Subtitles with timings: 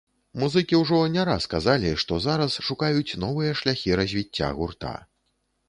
[0.43, 4.99] Музыкі ўжо не раз казалі, што зараз шукаюць новыя шляхі развіцця гурта.